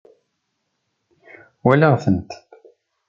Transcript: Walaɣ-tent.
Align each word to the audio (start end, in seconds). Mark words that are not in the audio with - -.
Walaɣ-tent. 1.65 2.31